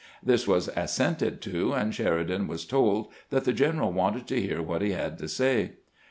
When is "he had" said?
4.81-5.19